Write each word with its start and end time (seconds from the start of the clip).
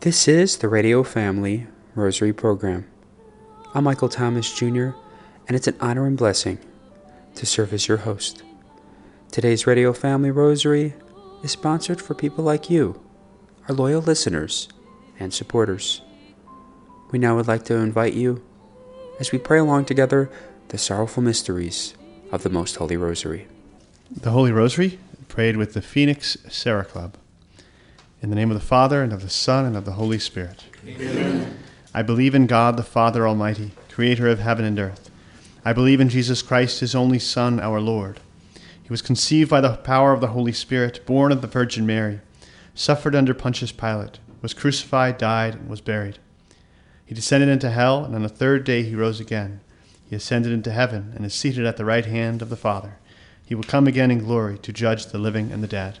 This 0.00 0.28
is 0.28 0.58
the 0.58 0.68
Radio 0.68 1.02
Family 1.02 1.66
Rosary 1.96 2.32
Program. 2.32 2.86
I'm 3.74 3.82
Michael 3.82 4.08
Thomas 4.08 4.54
Jr., 4.54 4.90
and 5.48 5.56
it's 5.56 5.66
an 5.66 5.74
honor 5.80 6.06
and 6.06 6.16
blessing 6.16 6.60
to 7.34 7.44
serve 7.44 7.72
as 7.72 7.88
your 7.88 7.96
host. 7.96 8.44
Today's 9.32 9.66
Radio 9.66 9.92
Family 9.92 10.30
Rosary 10.30 10.94
is 11.42 11.50
sponsored 11.50 12.00
for 12.00 12.14
people 12.14 12.44
like 12.44 12.70
you, 12.70 13.02
our 13.68 13.74
loyal 13.74 14.00
listeners 14.00 14.68
and 15.18 15.34
supporters. 15.34 16.00
We 17.10 17.18
now 17.18 17.34
would 17.34 17.48
like 17.48 17.64
to 17.64 17.74
invite 17.74 18.14
you 18.14 18.40
as 19.18 19.32
we 19.32 19.38
pray 19.38 19.58
along 19.58 19.86
together 19.86 20.30
the 20.68 20.78
sorrowful 20.78 21.24
mysteries 21.24 21.94
of 22.30 22.44
the 22.44 22.50
Most 22.50 22.76
Holy 22.76 22.96
Rosary. 22.96 23.48
The 24.08 24.30
Holy 24.30 24.52
Rosary, 24.52 25.00
prayed 25.26 25.56
with 25.56 25.74
the 25.74 25.82
Phoenix 25.82 26.36
Serra 26.48 26.84
Club. 26.84 27.16
In 28.20 28.30
the 28.30 28.36
name 28.36 28.50
of 28.50 28.58
the 28.58 28.66
Father, 28.66 29.00
and 29.04 29.12
of 29.12 29.22
the 29.22 29.30
Son, 29.30 29.64
and 29.64 29.76
of 29.76 29.84
the 29.84 29.92
Holy 29.92 30.18
Spirit. 30.18 30.64
Amen. 30.84 31.56
I 31.94 32.02
believe 32.02 32.34
in 32.34 32.48
God, 32.48 32.76
the 32.76 32.82
Father 32.82 33.28
Almighty, 33.28 33.70
creator 33.88 34.26
of 34.28 34.40
heaven 34.40 34.64
and 34.64 34.76
earth. 34.76 35.08
I 35.64 35.72
believe 35.72 36.00
in 36.00 36.08
Jesus 36.08 36.42
Christ, 36.42 36.80
his 36.80 36.96
only 36.96 37.20
Son, 37.20 37.60
our 37.60 37.80
Lord. 37.80 38.18
He 38.82 38.88
was 38.88 39.02
conceived 39.02 39.48
by 39.48 39.60
the 39.60 39.76
power 39.76 40.12
of 40.12 40.20
the 40.20 40.28
Holy 40.28 40.50
Spirit, 40.50 41.06
born 41.06 41.30
of 41.30 41.42
the 41.42 41.46
Virgin 41.46 41.86
Mary, 41.86 42.20
suffered 42.74 43.14
under 43.14 43.34
Pontius 43.34 43.70
Pilate, 43.70 44.18
was 44.42 44.52
crucified, 44.52 45.16
died, 45.16 45.54
and 45.54 45.68
was 45.68 45.80
buried. 45.80 46.18
He 47.06 47.14
descended 47.14 47.48
into 47.48 47.70
hell, 47.70 48.04
and 48.04 48.16
on 48.16 48.24
the 48.24 48.28
third 48.28 48.64
day 48.64 48.82
he 48.82 48.96
rose 48.96 49.20
again. 49.20 49.60
He 50.10 50.16
ascended 50.16 50.52
into 50.52 50.72
heaven, 50.72 51.12
and 51.14 51.24
is 51.24 51.34
seated 51.34 51.66
at 51.66 51.76
the 51.76 51.84
right 51.84 52.06
hand 52.06 52.42
of 52.42 52.50
the 52.50 52.56
Father. 52.56 52.98
He 53.46 53.54
will 53.54 53.62
come 53.62 53.86
again 53.86 54.10
in 54.10 54.18
glory 54.18 54.58
to 54.58 54.72
judge 54.72 55.06
the 55.06 55.18
living 55.18 55.52
and 55.52 55.62
the 55.62 55.68
dead. 55.68 56.00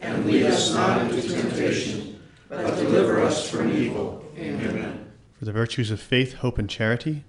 and 0.00 0.26
lead 0.26 0.46
us 0.46 0.72
not 0.74 1.02
into 1.02 1.22
temptation, 1.22 2.20
but 2.48 2.76
deliver 2.76 3.20
us 3.20 3.48
from 3.48 3.70
evil. 3.72 4.24
Amen. 4.36 5.10
For 5.38 5.44
the 5.44 5.52
virtues 5.52 5.90
of 5.90 6.00
faith, 6.00 6.34
hope, 6.34 6.58
and 6.58 6.68
charity, 6.68 7.24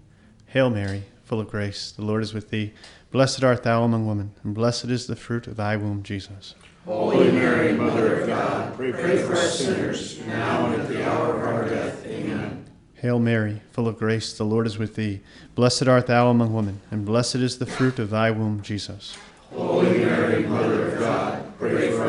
Hail 0.48 0.70
Mary, 0.70 1.04
full 1.24 1.40
of 1.40 1.48
grace, 1.48 1.92
the 1.92 2.04
Lord 2.04 2.24
is 2.24 2.34
with 2.34 2.50
thee. 2.50 2.74
Blessed 3.12 3.44
art 3.44 3.64
thou 3.64 3.84
among 3.84 4.08
women, 4.08 4.32
and 4.44 4.56
blessed 4.56 4.86
is 4.86 5.06
the 5.06 5.16
fruit 5.16 5.46
of 5.46 5.58
thy 5.58 5.78
womb, 5.78 6.02
Jesus. 6.02 6.56
Holy 6.86 7.32
Mary, 7.32 7.74
Mother 7.74 8.22
of 8.22 8.28
God, 8.28 8.76
pray 8.76 8.92
for 8.92 9.34
us 9.34 9.60
sinners, 9.60 10.26
now 10.26 10.66
and 10.66 10.82
at 10.82 10.88
the 10.88 11.08
hour 11.08 11.36
of 11.36 11.44
our 11.44 11.70
death. 11.70 12.04
Amen. 12.08 12.66
Hail 12.96 13.20
Mary, 13.20 13.62
full 13.72 13.88
of 13.88 13.98
grace, 14.00 14.36
the 14.36 14.44
Lord 14.44 14.66
is 14.66 14.80
with 14.80 14.96
thee. 14.96 15.22
Blessed 15.54 15.88
art 15.88 16.08
thou 16.08 16.30
among 16.30 16.52
women, 16.52 16.82
and 16.90 17.06
blessed 17.06 17.36
is 17.36 17.60
the 17.60 17.68
fruit 17.68 18.00
of 18.00 18.10
thy 18.10 18.32
womb, 18.32 18.64
Jesus. 18.64 19.16
Holy 19.54 20.00
Mary, 20.00 20.46
Mother 20.48 20.94
of 20.94 21.00
God, 21.00 21.58
pray 21.60 21.92
for 21.92 22.09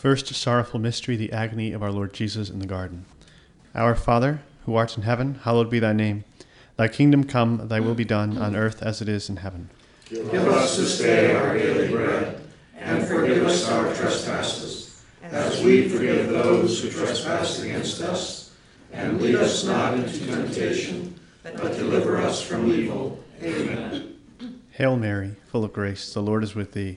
First 0.00 0.34
sorrowful 0.34 0.80
mystery, 0.80 1.14
the 1.16 1.30
agony 1.30 1.72
of 1.72 1.82
our 1.82 1.92
Lord 1.92 2.14
Jesus 2.14 2.48
in 2.48 2.58
the 2.58 2.66
garden. 2.66 3.04
Our 3.74 3.94
Father, 3.94 4.40
who 4.64 4.74
art 4.74 4.96
in 4.96 5.02
heaven, 5.02 5.34
hallowed 5.42 5.68
be 5.68 5.78
thy 5.78 5.92
name. 5.92 6.24
Thy 6.78 6.88
kingdom 6.88 7.24
come, 7.24 7.68
thy 7.68 7.80
will 7.80 7.94
be 7.94 8.06
done, 8.06 8.38
on 8.38 8.56
earth 8.56 8.82
as 8.82 9.02
it 9.02 9.10
is 9.10 9.28
in 9.28 9.36
heaven. 9.36 9.68
Give 10.08 10.32
us 10.48 10.78
this 10.78 11.00
day 11.00 11.34
our 11.36 11.52
daily 11.52 11.88
bread, 11.88 12.40
and 12.78 13.06
forgive 13.06 13.44
us 13.46 13.68
our 13.68 13.94
trespasses, 13.94 15.04
as 15.22 15.62
we 15.62 15.86
forgive 15.90 16.30
those 16.30 16.82
who 16.82 16.88
trespass 16.88 17.62
against 17.62 18.00
us. 18.00 18.52
And 18.94 19.20
lead 19.20 19.34
us 19.34 19.64
not 19.64 19.92
into 19.92 20.24
temptation, 20.24 21.20
but 21.42 21.76
deliver 21.76 22.16
us 22.16 22.40
from 22.40 22.72
evil. 22.72 23.22
Amen. 23.42 24.18
Hail 24.70 24.96
Mary, 24.96 25.36
full 25.48 25.62
of 25.62 25.74
grace, 25.74 26.14
the 26.14 26.22
Lord 26.22 26.42
is 26.42 26.54
with 26.54 26.72
thee. 26.72 26.96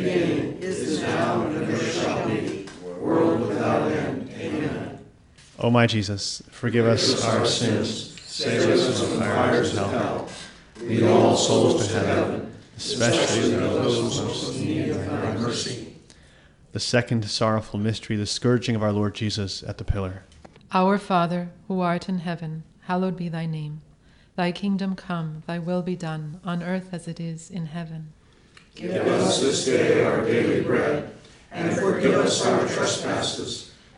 O 5.63 5.69
my 5.69 5.85
Jesus, 5.85 6.41
forgive 6.49 6.87
us 6.87 7.23
our 7.23 7.45
sins, 7.45 8.19
save 8.21 8.67
us 8.67 8.99
from 8.99 9.19
the 9.19 9.25
fires 9.25 9.77
of 9.77 9.91
hell. 9.91 10.27
Lead 10.81 11.03
all 11.03 11.37
souls 11.37 11.87
to 11.87 11.99
heaven, 11.99 12.51
especially 12.77 13.51
those 13.51 14.19
most 14.21 14.55
in 14.55 14.65
need 14.65 14.89
of 14.89 15.05
thy 15.05 15.37
mercy. 15.37 15.95
The 16.71 16.79
second 16.79 17.29
sorrowful 17.29 17.79
mystery, 17.79 18.15
the 18.15 18.25
scourging 18.25 18.75
of 18.75 18.81
our 18.81 18.91
Lord 18.91 19.13
Jesus 19.13 19.61
at 19.61 19.77
the 19.77 19.83
pillar. 19.83 20.23
Our 20.71 20.97
Father, 20.97 21.51
who 21.67 21.81
art 21.81 22.09
in 22.09 22.19
heaven, 22.19 22.63
hallowed 22.81 23.15
be 23.15 23.29
thy 23.29 23.45
name. 23.45 23.83
Thy 24.35 24.51
kingdom 24.51 24.95
come, 24.95 25.43
thy 25.45 25.59
will 25.59 25.83
be 25.83 25.95
done, 25.95 26.39
on 26.43 26.63
earth 26.63 26.89
as 26.91 27.07
it 27.07 27.19
is 27.19 27.51
in 27.51 27.67
heaven. 27.67 28.13
Give 28.73 29.05
us 29.05 29.41
this 29.41 29.65
day 29.65 30.03
our 30.05 30.21
daily 30.25 30.61
bread, 30.61 31.13
and 31.51 31.77
forgive 31.77 32.15
us 32.15 32.43
our 32.47 32.67
trespasses, 32.67 33.70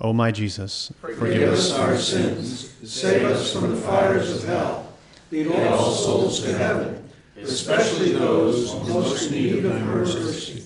O 0.00 0.12
my 0.12 0.30
Jesus, 0.30 0.92
Forgive 1.00 1.52
us 1.52 1.72
our 1.72 1.96
sins, 1.96 2.72
save 2.84 3.24
us 3.24 3.52
from 3.52 3.70
the 3.70 3.76
fires 3.80 4.30
of 4.36 4.44
hell, 4.48 4.92
lead 5.30 5.48
all 5.48 5.90
souls 5.90 6.42
to 6.44 6.56
heaven, 6.56 7.02
especially 7.40 8.12
those 8.12 8.74
most 8.88 9.30
in 9.30 9.32
need 9.32 9.64
of 9.64 9.72
thy 9.72 9.78
mercy. 9.80 10.64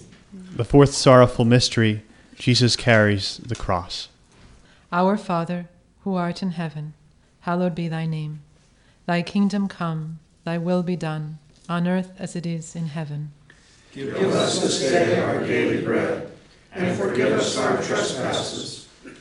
the 0.56 0.64
fourth 0.64 0.92
sorrowful 0.94 1.44
mystery, 1.44 2.02
Jesus 2.34 2.74
carries 2.74 3.38
the 3.38 3.54
cross. 3.54 4.08
Our 4.92 5.16
Father, 5.16 5.68
who 6.02 6.16
art 6.16 6.42
in 6.42 6.52
heaven, 6.52 6.94
hallowed 7.40 7.74
be 7.76 7.86
thy 7.86 8.06
name. 8.06 8.40
Thy 9.06 9.22
kingdom 9.22 9.68
come, 9.68 10.18
thy 10.44 10.58
will 10.58 10.82
be 10.82 10.96
done, 10.96 11.38
on 11.68 11.86
earth 11.86 12.10
as 12.18 12.34
it 12.34 12.46
is 12.46 12.74
in 12.74 12.86
heaven. 12.86 13.30
Give 13.92 14.12
us 14.16 14.60
this 14.60 14.80
day 14.80 15.20
our 15.20 15.40
daily 15.46 15.82
bread, 15.84 16.30
and 16.72 16.96
forgive 16.98 17.32
us 17.32 17.56
our 17.56 17.80
trespasses, 17.82 18.88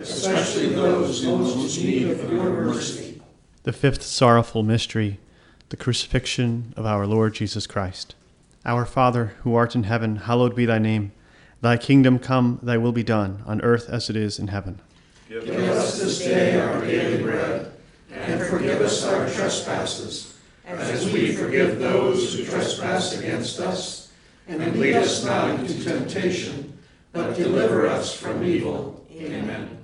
especially 0.00 0.68
those 0.68 1.24
in 1.24 1.40
most 1.40 1.82
need 1.82 2.10
of 2.10 2.30
your 2.30 2.50
mercy. 2.50 3.20
The 3.62 3.72
fifth 3.72 4.02
sorrowful 4.02 4.62
mystery, 4.62 5.18
the 5.68 5.76
crucifixion 5.76 6.74
of 6.76 6.84
our 6.84 7.06
Lord 7.06 7.34
Jesus 7.34 7.66
Christ. 7.66 8.14
Our 8.66 8.84
Father, 8.84 9.34
who 9.42 9.54
art 9.54 9.74
in 9.74 9.84
heaven, 9.84 10.16
hallowed 10.16 10.54
be 10.54 10.66
thy 10.66 10.78
name. 10.78 11.12
Thy 11.60 11.76
kingdom 11.76 12.18
come, 12.18 12.58
thy 12.62 12.76
will 12.76 12.92
be 12.92 13.02
done, 13.02 13.42
on 13.46 13.60
earth 13.62 13.88
as 13.88 14.10
it 14.10 14.16
is 14.16 14.38
in 14.38 14.48
heaven. 14.48 14.80
Give 15.28 15.48
us 15.48 15.98
this 15.98 16.18
day 16.18 16.60
our 16.60 16.80
daily 16.82 17.22
bread, 17.22 17.72
and 18.10 18.42
forgive 18.42 18.80
us 18.80 19.04
our 19.04 19.28
trespasses, 19.30 20.38
as 20.66 21.10
we 21.12 21.32
forgive 21.32 21.78
those 21.78 22.34
who 22.34 22.44
trespass 22.44 23.18
against 23.18 23.60
us. 23.60 24.12
And 24.46 24.78
lead 24.78 24.96
us 24.96 25.24
not 25.24 25.58
into 25.58 25.82
temptation, 25.82 26.78
but 27.12 27.34
deliver 27.34 27.86
us 27.86 28.14
from 28.14 28.44
evil. 28.44 29.02
Amen. 29.10 29.83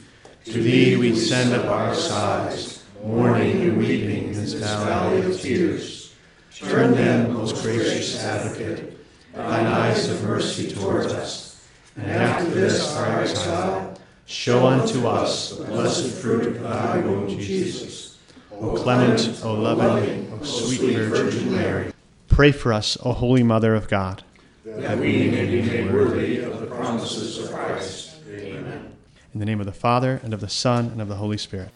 To 0.45 0.61
thee 0.61 0.95
we 0.97 1.15
send 1.15 1.53
up 1.53 1.65
our 1.67 1.93
sighs, 1.93 2.83
mourning 3.03 3.61
and 3.61 3.77
weeping 3.77 4.25
in 4.29 4.33
this 4.33 4.53
valley 4.53 5.21
of 5.23 5.39
tears. 5.39 6.13
Turn 6.55 6.91
then, 6.93 7.33
most 7.33 7.61
gracious 7.63 8.23
Advocate, 8.23 8.97
thine 9.33 9.65
eyes 9.67 10.09
of 10.09 10.23
mercy 10.23 10.71
towards 10.71 11.07
us, 11.13 11.67
and 11.95 12.09
after 12.11 12.49
this 12.49 12.95
our 12.97 13.21
exile, 13.21 13.97
show 14.25 14.67
unto 14.67 15.07
us 15.07 15.57
the 15.57 15.65
blessed 15.65 16.11
fruit 16.21 16.47
of 16.47 16.61
thy 16.61 16.99
womb, 16.99 17.27
Jesus. 17.29 18.17
O 18.51 18.75
clement, 18.75 19.41
O 19.43 19.53
loving, 19.53 20.31
O 20.39 20.43
sweet 20.43 20.95
Virgin 20.97 21.51
Mary, 21.51 21.91
pray 22.27 22.51
for 22.51 22.73
us, 22.73 22.97
O 23.03 23.11
Holy 23.13 23.43
Mother 23.43 23.73
of 23.75 23.87
God. 23.87 24.23
that 24.65 24.97
we 24.99 25.29
may 25.29 25.45
be 25.45 25.61
made 25.63 25.91
worthy 25.91 26.39
of 26.39 26.59
the 26.59 26.67
promises 26.67 27.39
of 27.39 27.51
Christ. 27.51 28.15
Amen. 28.29 28.91
In 29.33 29.39
the 29.39 29.45
name 29.45 29.59
of 29.61 29.65
the 29.65 29.71
Father, 29.71 30.19
and 30.23 30.33
of 30.33 30.41
the 30.41 30.49
Son, 30.49 30.87
and 30.87 31.01
of 31.01 31.07
the 31.07 31.15
Holy 31.15 31.37
Spirit. 31.37 31.69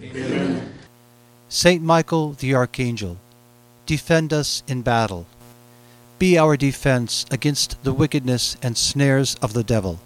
Amen. 0.00 0.74
Saint 1.48 1.82
Michael 1.82 2.34
the 2.34 2.54
Archangel, 2.54 3.16
defend 3.84 4.32
us 4.32 4.62
in 4.68 4.82
battle. 4.82 5.26
Be 6.20 6.38
our 6.38 6.56
defense 6.56 7.26
against 7.30 7.82
the 7.82 7.92
wickedness 7.92 8.56
and 8.62 8.76
snares 8.76 9.34
of 9.42 9.52
the 9.54 9.64
devil. 9.64 9.98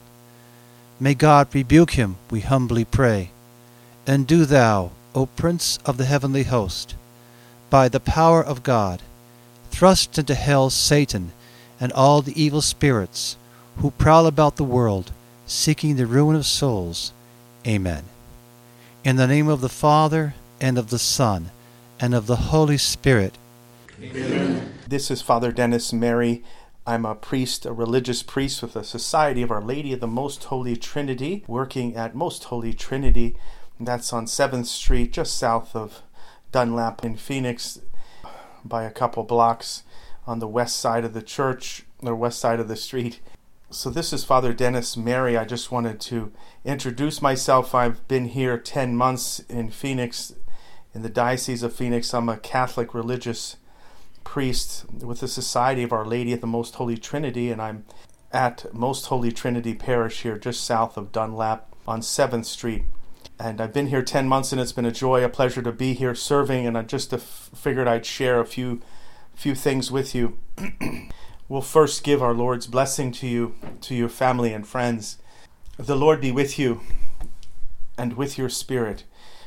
May 0.98 1.12
God 1.12 1.54
rebuke 1.54 1.90
him, 1.90 2.16
we 2.30 2.40
humbly 2.40 2.86
pray. 2.86 3.30
And 4.06 4.26
do 4.26 4.46
thou, 4.46 4.92
O 5.14 5.26
Prince 5.26 5.78
of 5.84 5.98
the 5.98 6.06
heavenly 6.06 6.44
host, 6.44 6.94
by 7.68 7.88
the 7.88 8.00
power 8.00 8.42
of 8.42 8.62
God, 8.62 9.02
thrust 9.70 10.18
into 10.18 10.34
hell 10.34 10.70
Satan 10.70 11.32
and 11.78 11.92
all 11.92 12.22
the 12.22 12.40
evil 12.40 12.62
spirits 12.62 13.36
who 13.78 13.90
prowl 13.90 14.26
about 14.26 14.56
the 14.56 14.64
world, 14.64 15.12
seeking 15.46 15.96
the 15.96 16.06
ruin 16.06 16.36
of 16.36 16.46
souls. 16.46 17.12
Amen. 17.66 18.04
In 19.04 19.16
the 19.16 19.26
name 19.26 19.48
of 19.48 19.60
the 19.60 19.68
Father, 19.68 20.34
and 20.60 20.78
of 20.78 20.90
the 20.90 20.98
Son, 20.98 21.50
and 22.00 22.14
of 22.14 22.26
the 22.26 22.36
Holy 22.36 22.78
Spirit. 22.78 23.36
This 23.98 25.10
is 25.10 25.20
Father 25.20 25.52
Dennis 25.52 25.92
Mary. 25.92 26.42
I'm 26.86 27.04
a 27.04 27.14
priest, 27.14 27.66
a 27.66 27.72
religious 27.72 28.22
priest 28.22 28.62
with 28.62 28.74
the 28.74 28.84
Society 28.84 29.42
of 29.42 29.50
Our 29.50 29.62
Lady 29.62 29.92
of 29.92 30.00
the 30.00 30.06
Most 30.06 30.44
Holy 30.44 30.76
Trinity, 30.76 31.44
working 31.46 31.94
at 31.96 32.14
Most 32.14 32.44
Holy 32.44 32.72
Trinity. 32.72 33.36
That's 33.78 34.12
on 34.12 34.26
7th 34.26 34.66
Street, 34.66 35.12
just 35.12 35.36
south 35.36 35.74
of 35.74 36.02
Dunlap 36.52 37.04
in 37.04 37.16
Phoenix, 37.16 37.80
by 38.64 38.84
a 38.84 38.90
couple 38.90 39.24
blocks 39.24 39.82
on 40.26 40.38
the 40.38 40.48
west 40.48 40.76
side 40.76 41.04
of 41.04 41.12
the 41.12 41.22
church, 41.22 41.84
or 42.02 42.14
west 42.14 42.38
side 42.38 42.60
of 42.60 42.68
the 42.68 42.76
street. 42.76 43.20
So, 43.74 43.90
this 43.90 44.12
is 44.12 44.22
Father 44.22 44.52
Dennis 44.52 44.96
Mary. 44.96 45.36
I 45.36 45.44
just 45.44 45.72
wanted 45.72 46.00
to 46.02 46.30
introduce 46.64 47.20
myself. 47.20 47.74
I've 47.74 48.06
been 48.06 48.26
here 48.26 48.56
10 48.56 48.94
months 48.94 49.40
in 49.48 49.68
Phoenix, 49.68 50.32
in 50.94 51.02
the 51.02 51.08
Diocese 51.08 51.64
of 51.64 51.74
Phoenix. 51.74 52.14
I'm 52.14 52.28
a 52.28 52.36
Catholic 52.36 52.94
religious 52.94 53.56
priest 54.22 54.84
with 54.92 55.18
the 55.18 55.26
Society 55.26 55.82
of 55.82 55.92
Our 55.92 56.06
Lady 56.06 56.32
of 56.32 56.40
the 56.40 56.46
Most 56.46 56.76
Holy 56.76 56.96
Trinity, 56.96 57.50
and 57.50 57.60
I'm 57.60 57.84
at 58.32 58.72
Most 58.72 59.06
Holy 59.06 59.32
Trinity 59.32 59.74
Parish 59.74 60.22
here, 60.22 60.38
just 60.38 60.62
south 60.62 60.96
of 60.96 61.10
Dunlap 61.10 61.68
on 61.84 62.00
7th 62.00 62.44
Street. 62.44 62.84
And 63.40 63.60
I've 63.60 63.72
been 63.72 63.88
here 63.88 64.02
10 64.02 64.28
months, 64.28 64.52
and 64.52 64.60
it's 64.60 64.70
been 64.70 64.86
a 64.86 64.92
joy, 64.92 65.24
a 65.24 65.28
pleasure 65.28 65.62
to 65.62 65.72
be 65.72 65.94
here 65.94 66.14
serving, 66.14 66.64
and 66.64 66.78
I 66.78 66.82
just 66.82 67.12
figured 67.12 67.88
I'd 67.88 68.06
share 68.06 68.38
a 68.38 68.46
few, 68.46 68.80
few 69.34 69.56
things 69.56 69.90
with 69.90 70.14
you. 70.14 70.38
We'll 71.46 71.60
first 71.60 72.04
give 72.04 72.22
our 72.22 72.32
Lord's 72.32 72.66
blessing 72.66 73.12
to 73.12 73.26
you, 73.26 73.54
to 73.82 73.94
your 73.94 74.08
family 74.08 74.54
and 74.54 74.66
friends. 74.66 75.18
The 75.76 75.94
Lord 75.94 76.22
be 76.22 76.32
with 76.32 76.58
you 76.58 76.80
and 77.98 78.14
with 78.14 78.38
your 78.38 78.48
spirit, 78.48 79.04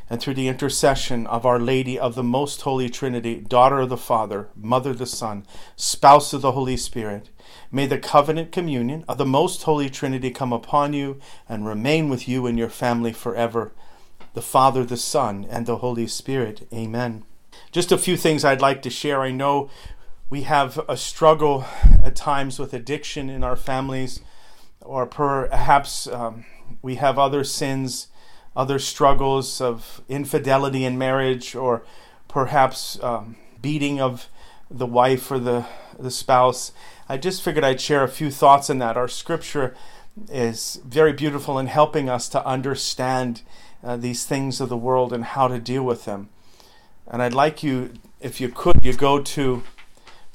and 0.08 0.22
through 0.22 0.36
the 0.36 0.48
intercession 0.48 1.26
of 1.26 1.44
Our 1.44 1.60
Lady 1.60 1.98
of 1.98 2.14
the 2.14 2.22
Most 2.22 2.62
Holy 2.62 2.88
Trinity, 2.88 3.40
Daughter 3.40 3.80
of 3.80 3.90
the 3.90 3.98
Father, 3.98 4.48
Mother 4.56 4.92
of 4.92 5.00
the 5.00 5.08
Son, 5.08 5.44
Spouse 5.76 6.34
of 6.34 6.42
the 6.42 6.52
Holy 6.52 6.78
Spirit, 6.78 7.30
may 7.72 7.88
the 7.88 7.98
covenant 7.98 8.52
communion 8.52 9.04
of 9.08 9.18
the 9.18 9.26
Most 9.26 9.64
Holy 9.64 9.90
Trinity 9.90 10.30
come 10.30 10.54
upon 10.54 10.94
you 10.94 11.20
and 11.50 11.66
remain 11.66 12.10
with 12.10 12.28
you 12.28 12.46
and 12.46 12.60
your 12.60 12.70
family 12.70 13.12
forever. 13.12 13.72
The 14.36 14.44
Father, 14.44 14.86
the 14.86 14.98
Son, 14.98 15.48
and 15.50 15.66
the 15.66 15.78
Holy 15.78 16.06
Spirit. 16.06 16.68
Amen. 16.72 17.24
Just 17.72 17.92
a 17.92 17.98
few 17.98 18.16
things 18.16 18.46
I'd 18.46 18.62
like 18.62 18.84
to 18.84 18.92
share. 18.92 19.22
I 19.22 19.32
know 19.32 19.72
we 20.30 20.42
have 20.42 20.80
a 20.90 20.98
struggle 20.98 21.66
at 22.04 22.16
times 22.16 22.60
with 22.60 22.74
addiction 22.74 23.30
in 23.30 23.44
our 23.44 23.56
families, 23.56 24.20
or 24.82 25.06
perhaps 25.06 26.08
um, 26.08 26.46
we 26.82 26.96
have 26.96 27.18
other 27.18 27.44
sins, 27.44 28.08
other 28.56 28.78
struggles 28.78 29.62
of 29.62 30.02
infidelity 30.10 30.84
in 30.84 30.98
marriage, 30.98 31.56
or 31.56 31.84
perhaps 32.28 33.02
um, 33.02 33.38
beating 33.62 34.02
of 34.02 34.28
the 34.70 34.86
wife 34.86 35.32
or 35.32 35.40
the, 35.40 35.66
the 35.98 36.12
spouse. 36.12 36.74
I 37.08 37.18
just 37.18 37.42
figured 37.42 37.64
I'd 37.64 37.80
share 37.80 38.04
a 38.04 38.10
few 38.10 38.30
thoughts 38.30 38.70
on 38.70 38.80
that. 38.80 38.98
Our 38.98 39.08
scripture 39.08 39.76
is 40.30 40.82
very 40.84 41.14
beautiful 41.14 41.58
in 41.58 41.68
helping 41.68 42.10
us 42.10 42.28
to 42.30 42.46
understand 42.46 43.44
uh, 43.82 43.96
these 43.96 44.26
things 44.26 44.60
of 44.60 44.68
the 44.68 44.76
world 44.76 45.14
and 45.14 45.24
how 45.24 45.48
to 45.48 45.60
deal 45.60 45.84
with 45.84 46.04
them. 46.04 46.28
And 47.08 47.22
I'd 47.22 47.34
like 47.34 47.64
you, 47.64 47.94
if 48.20 48.42
you 48.42 48.50
could, 48.50 48.84
you 48.84 48.92
go 48.94 49.22
to 49.22 49.64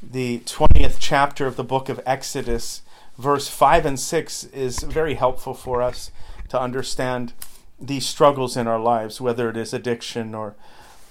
the 0.03 0.41
20th 0.41 0.97
chapter 0.99 1.47
of 1.47 1.57
the 1.57 1.65
book 1.65 1.88
of 1.88 2.01
Exodus. 2.05 2.83
Verse 3.19 3.49
5 3.49 3.87
and 3.87 4.01
6 4.01 4.45
is 4.45 4.81
very 4.81 5.15
helpful 5.15 5.55
for 5.55 5.83
us 5.83 6.11
to 6.49 6.61
understand 6.61 7.33
these 7.81 8.07
struggles 8.07 8.57
in 8.57 8.67
our 8.67 8.81
lives, 8.81 9.21
whether 9.21 9.51
it 9.51 9.57
is 9.57 9.73
addiction 9.73 10.35
or 10.35 10.55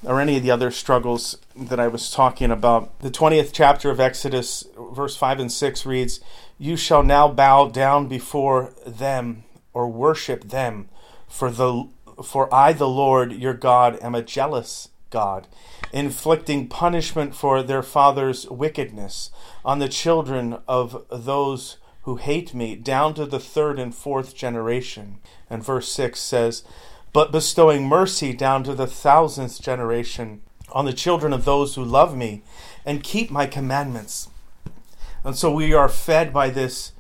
or 0.04 0.20
any 0.20 0.38
of 0.38 0.44
the 0.44 0.52
other 0.52 0.72
struggles 0.72 1.38
that 1.56 1.80
I 1.80 1.88
was 1.88 2.10
talking 2.10 2.50
about. 2.50 3.00
The 3.00 3.12
20th 3.12 3.52
chapter 3.54 3.92
of 3.92 4.00
Exodus, 4.00 4.66
verse 4.94 5.16
5 5.16 5.40
and 5.40 5.52
6 5.52 5.86
reads, 5.86 6.20
You 6.58 6.76
shall 6.76 7.04
now 7.04 7.28
bow 7.28 7.68
down 7.68 8.08
before 8.08 8.74
them 8.86 9.44
or 9.74 9.88
worship 9.88 10.46
them, 10.46 10.90
for 11.28 11.52
the 11.52 11.88
for 12.24 12.54
I 12.54 12.74
the 12.74 12.90
Lord 12.90 13.32
your 13.32 13.54
God 13.54 13.98
am 14.02 14.14
a 14.14 14.22
jealous 14.22 14.90
God, 15.10 15.48
inflicting 15.94 16.68
punishment 16.68 17.36
for 17.36 17.62
their 17.62 17.84
father's 17.84 18.50
wickedness 18.50 19.32
on 19.64 19.80
the 19.80 19.90
children 19.90 20.58
of 20.68 21.06
those 21.12 21.78
who 22.04 22.16
hate 22.16 22.54
me, 22.54 22.76
down 22.76 23.14
to 23.14 23.26
the 23.26 23.40
third 23.40 23.78
and 23.78 23.94
fourth 23.94 24.36
generation. 24.36 25.20
And 25.50 25.64
verse 25.64 25.92
6 25.92 26.20
says, 26.20 26.64
But 27.14 27.32
bestowing 27.32 27.88
mercy 27.88 28.34
down 28.34 28.64
to 28.64 28.74
the 28.74 28.88
thousandth 28.88 29.62
generation 29.62 30.42
on 30.72 30.86
the 30.86 30.94
children 30.94 31.34
of 31.34 31.46
those 31.46 31.76
who 31.76 31.84
love 31.84 32.16
me 32.16 32.44
and 32.86 33.04
keep 33.04 33.30
my 33.30 33.46
commandments. 33.46 34.30
And 35.24 35.36
so 35.36 35.54
we 35.54 35.74
are 35.74 35.90
fed 35.90 36.34
by 36.34 36.50
this 36.50 36.94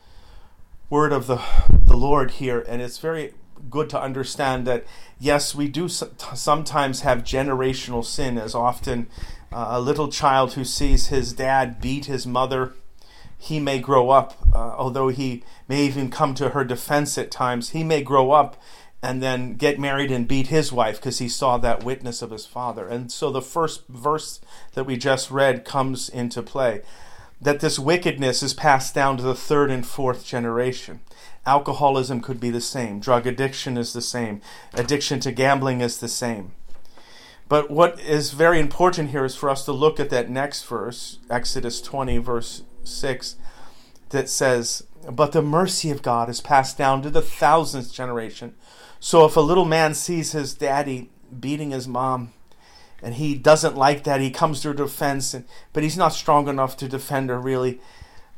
word 0.89 1.11
of 1.11 1.25
the, 1.25 1.41
the 1.71 1.97
Lord 1.97 2.31
here, 2.31 2.63
and 2.67 2.81
it's 2.81 2.99
very 2.99 3.33
good 3.69 3.89
to 3.91 4.01
understand 4.01 4.65
that 4.67 4.85
yes, 5.19 5.53
we 5.53 5.67
do 5.67 5.87
sometimes 5.87 7.01
have 7.01 7.19
generational 7.19 8.03
sin, 8.03 8.37
as 8.37 8.55
often 8.55 9.07
uh, 9.51 9.67
a 9.69 9.81
little 9.81 10.09
child 10.09 10.53
who 10.53 10.65
sees 10.65 11.07
his 11.07 11.33
dad 11.33 11.81
beat 11.81 12.05
his 12.05 12.25
mother. 12.25 12.73
He 13.37 13.59
may 13.59 13.79
grow 13.79 14.09
up, 14.09 14.37
uh, 14.53 14.57
although 14.57 15.09
he 15.09 15.43
may 15.67 15.85
even 15.85 16.09
come 16.09 16.35
to 16.35 16.49
her 16.49 16.63
defense 16.63 17.17
at 17.17 17.31
times, 17.31 17.69
he 17.69 17.83
may 17.83 18.03
grow 18.03 18.31
up 18.31 18.61
and 19.03 19.21
then 19.21 19.55
get 19.55 19.79
married 19.79 20.11
and 20.11 20.27
beat 20.27 20.47
his 20.47 20.71
wife 20.71 20.97
because 20.97 21.17
he 21.17 21.27
saw 21.27 21.57
that 21.57 21.83
witness 21.83 22.21
of 22.21 22.29
his 22.29 22.45
father. 22.45 22.87
And 22.87 23.11
so 23.11 23.31
the 23.31 23.41
first 23.41 23.87
verse 23.87 24.39
that 24.73 24.85
we 24.85 24.95
just 24.95 25.31
read 25.31 25.65
comes 25.65 26.07
into 26.07 26.43
play 26.43 26.81
that 27.41 27.59
this 27.59 27.79
wickedness 27.79 28.43
is 28.43 28.53
passed 28.53 28.93
down 28.93 29.17
to 29.17 29.23
the 29.23 29.35
third 29.35 29.71
and 29.71 29.85
fourth 29.85 30.25
generation. 30.25 30.99
Alcoholism 31.45 32.21
could 32.21 32.39
be 32.39 32.49
the 32.49 32.61
same. 32.61 32.99
Drug 32.99 33.25
addiction 33.25 33.77
is 33.77 33.93
the 33.93 34.01
same. 34.01 34.41
Addiction 34.73 35.19
to 35.21 35.31
gambling 35.31 35.81
is 35.81 35.97
the 35.97 36.07
same. 36.07 36.51
But 37.49 37.69
what 37.69 37.99
is 37.99 38.31
very 38.31 38.59
important 38.59 39.09
here 39.09 39.25
is 39.25 39.35
for 39.35 39.49
us 39.49 39.65
to 39.65 39.73
look 39.73 39.99
at 39.99 40.09
that 40.11 40.29
next 40.29 40.63
verse, 40.63 41.19
Exodus 41.29 41.81
20, 41.81 42.17
verse 42.19 42.63
6, 42.83 43.35
that 44.09 44.29
says, 44.29 44.83
But 45.11 45.31
the 45.31 45.41
mercy 45.41 45.89
of 45.89 46.01
God 46.01 46.29
is 46.29 46.39
passed 46.39 46.77
down 46.77 47.01
to 47.01 47.09
the 47.09 47.21
thousandth 47.21 47.91
generation. 47.91 48.55
So 48.99 49.25
if 49.25 49.35
a 49.35 49.41
little 49.41 49.65
man 49.65 49.95
sees 49.95 50.31
his 50.31 50.53
daddy 50.53 51.09
beating 51.37 51.71
his 51.71 51.87
mom, 51.87 52.33
and 53.01 53.15
he 53.15 53.35
doesn't 53.35 53.75
like 53.75 54.03
that, 54.03 54.21
he 54.21 54.29
comes 54.29 54.61
to 54.61 54.69
her 54.69 54.73
defense, 54.73 55.33
and, 55.33 55.45
but 55.73 55.83
he's 55.83 55.97
not 55.97 56.13
strong 56.13 56.47
enough 56.47 56.77
to 56.77 56.87
defend 56.87 57.29
her 57.29 57.39
really 57.39 57.81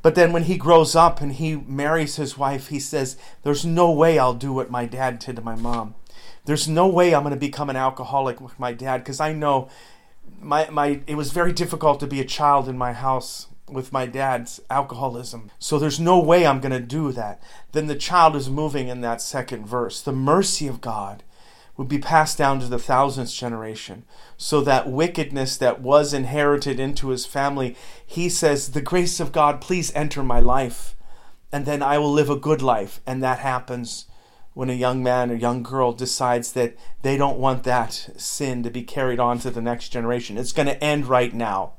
but 0.04 0.16
then 0.16 0.34
when 0.34 0.44
he 0.44 0.58
grows 0.58 0.96
up 0.96 1.22
and 1.22 1.32
he 1.32 1.56
marries 1.56 2.18
his 2.18 2.38
wife, 2.38 2.68
he 2.68 2.80
says, 2.80 3.18
There's 3.42 3.66
no 3.66 3.90
way 3.90 4.20
I'll 4.20 4.34
do 4.34 4.54
what 4.54 4.70
my 4.70 4.86
dad 4.86 5.18
did 5.18 5.38
to 5.38 5.42
my 5.42 5.56
mom. 5.56 5.96
There's 6.46 6.68
no 6.68 6.88
way 6.88 7.16
I'm 7.16 7.24
going 7.24 7.34
to 7.34 7.40
become 7.40 7.70
an 7.70 7.78
alcoholic 7.78 8.42
with 8.42 8.60
my 8.60 8.74
dad 8.74 8.98
because 9.00 9.22
I 9.22 9.32
know 9.32 9.70
my, 10.42 10.70
my 10.70 11.00
it 11.08 11.16
was 11.16 11.32
very 11.32 11.54
difficult 11.54 12.02
to 12.02 12.08
be 12.08 12.20
a 12.20 12.26
child 12.26 12.68
in 12.68 12.78
my 12.78 12.92
house 12.92 13.48
with 13.70 13.94
my 13.94 14.06
dad's 14.06 14.60
alcoholism. 14.70 15.50
So 15.58 15.80
there's 15.80 16.02
no 16.02 16.20
way 16.20 16.46
I'm 16.46 16.60
going 16.60 16.74
to 16.74 16.82
do 16.82 17.14
that. 17.14 17.42
Then 17.72 17.88
the 17.88 17.96
child 17.96 18.36
is 18.36 18.50
moving 18.50 18.90
in 18.90 19.00
that 19.02 19.22
second 19.22 19.66
verse. 19.66 20.02
The 20.02 20.12
mercy 20.12 20.68
of 20.68 20.82
God 20.82 21.24
would 21.76 21.88
be 21.88 22.00
passed 22.00 22.38
down 22.38 22.60
to 22.60 22.68
the 22.68 22.80
thousandth 22.80 23.34
generation. 23.34 24.04
So 24.38 24.62
that 24.62 24.90
wickedness 24.90 25.58
that 25.58 25.82
was 25.82 26.14
inherited 26.14 26.80
into 26.80 27.10
his 27.10 27.26
family, 27.26 27.76
he 28.06 28.30
says, 28.30 28.72
The 28.72 28.82
grace 28.82 29.20
of 29.20 29.32
God, 29.32 29.60
please 29.60 29.92
enter 29.96 30.22
my 30.22 30.40
life, 30.40 30.96
and 31.52 31.66
then 31.66 31.82
I 31.82 31.98
will 31.98 32.12
live 32.12 32.30
a 32.30 32.36
good 32.36 32.62
life. 32.62 33.02
And 33.08 33.24
that 33.24 33.40
happens 33.40 34.06
when 34.54 34.70
a 34.70 34.74
young 34.74 35.02
man 35.02 35.32
or 35.32 35.36
young 35.36 35.64
girl 35.64 35.94
decides 35.94 36.54
that 36.54 36.76
they 37.02 37.18
don't 37.18 37.40
want 37.40 37.64
that 37.64 38.10
sin 38.18 38.62
to 38.64 38.70
be 38.70 38.84
carried 38.84 39.20
on 39.20 39.40
to 39.40 39.50
the 39.50 39.62
next 39.62 39.90
generation. 39.90 40.38
It's 40.38 40.52
going 40.52 40.68
to 40.68 40.84
end 40.84 41.08
right 41.08 41.34
now. 41.34 41.74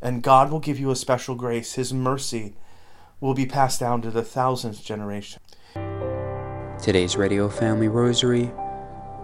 And 0.00 0.22
God 0.22 0.52
will 0.52 0.60
give 0.60 0.78
you 0.78 0.92
a 0.92 0.96
special 0.96 1.34
grace. 1.34 1.74
His 1.74 1.92
mercy 1.92 2.54
will 3.20 3.34
be 3.34 3.46
passed 3.46 3.80
down 3.80 4.02
to 4.02 4.10
the 4.10 4.22
thousandth 4.22 4.84
generation. 4.84 5.40
Today's 6.80 7.16
Radio 7.16 7.48
Family 7.48 7.88
Rosary 7.88 8.52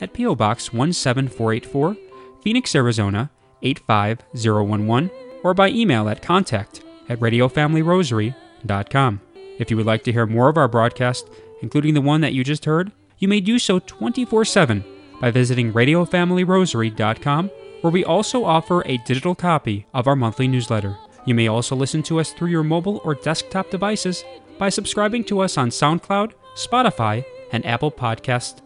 at 0.00 0.12
P.O. 0.12 0.34
Box 0.34 0.66
17484, 0.66 1.96
Phoenix, 2.42 2.74
Arizona 2.74 3.30
85011, 3.62 5.10
or 5.42 5.54
by 5.54 5.70
email 5.70 6.08
at 6.08 6.22
contact 6.22 6.82
at 7.08 7.20
radiofamilyrosary.com. 7.20 9.20
If 9.58 9.70
you 9.70 9.76
would 9.76 9.86
like 9.86 10.02
to 10.04 10.12
hear 10.12 10.26
more 10.26 10.48
of 10.48 10.56
our 10.56 10.68
broadcast, 10.68 11.28
including 11.62 11.94
the 11.94 12.00
one 12.00 12.20
that 12.20 12.32
you 12.32 12.44
just 12.44 12.64
heard, 12.64 12.92
you 13.18 13.28
may 13.28 13.40
do 13.40 13.58
so 13.58 13.78
24 13.78 14.44
7 14.44 14.84
by 15.20 15.30
visiting 15.30 15.72
radiofamilyrosary.com, 15.72 17.50
where 17.80 17.92
we 17.92 18.04
also 18.04 18.44
offer 18.44 18.82
a 18.86 18.98
digital 18.98 19.34
copy 19.34 19.86
of 19.94 20.06
our 20.06 20.16
monthly 20.16 20.48
newsletter. 20.48 20.96
You 21.24 21.34
may 21.34 21.48
also 21.48 21.76
listen 21.76 22.02
to 22.04 22.20
us 22.20 22.32
through 22.32 22.50
your 22.50 22.64
mobile 22.64 23.00
or 23.04 23.14
desktop 23.14 23.70
devices 23.70 24.24
by 24.58 24.68
subscribing 24.68 25.24
to 25.24 25.40
us 25.40 25.56
on 25.56 25.70
SoundCloud, 25.70 26.32
Spotify, 26.54 27.24
and 27.52 27.64
Apple 27.64 27.90
Podcast 27.90 28.60